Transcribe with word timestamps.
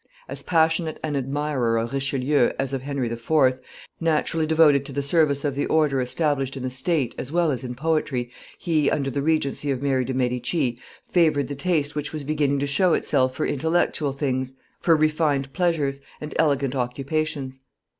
As 0.27 0.41
passionate 0.41 0.99
an 1.03 1.15
admirer 1.15 1.77
of 1.77 1.93
Richelieu 1.93 2.53
as 2.57 2.73
of 2.73 2.81
Henry 2.81 3.07
IV., 3.07 3.59
naturally 3.99 4.47
devoted 4.47 4.83
to 4.87 4.91
the 4.91 5.03
service 5.03 5.45
of 5.45 5.53
the 5.53 5.67
order 5.67 6.01
established 6.01 6.57
in 6.57 6.63
the 6.63 6.71
state 6.71 7.13
as 7.19 7.31
well 7.31 7.51
as 7.51 7.63
in 7.63 7.75
poetry, 7.75 8.31
he, 8.57 8.89
under 8.89 9.11
the 9.11 9.21
regency 9.21 9.69
of 9.69 9.83
Mary 9.83 10.03
de' 10.03 10.15
Medici, 10.15 10.79
favored 11.11 11.49
the 11.49 11.53
taste 11.55 11.95
which 11.95 12.11
was 12.13 12.23
beginning 12.23 12.57
to 12.57 12.65
show 12.65 12.95
itself 12.95 13.35
for 13.35 13.45
intellectual 13.45 14.11
things, 14.11 14.55
for 14.79 14.95
refined 14.95 15.53
pleasures, 15.53 16.01
and 16.19 16.33
elegant 16.39 16.75
occupations. 16.75 17.59